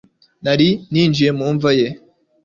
Nari 0.43 0.69
ninjiye 0.91 1.31
mu 1.37 1.47
mva 1.55 1.71
ye 1.79 1.87